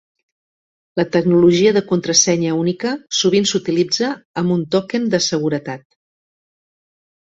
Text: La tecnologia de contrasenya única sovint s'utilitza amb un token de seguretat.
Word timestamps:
La 0.99 1.05
tecnologia 1.15 1.73
de 1.77 1.83
contrasenya 1.91 2.57
única 2.63 2.95
sovint 3.21 3.49
s'utilitza 3.53 4.13
amb 4.45 4.59
un 4.59 4.69
token 4.79 5.11
de 5.17 5.25
seguretat. 5.31 5.91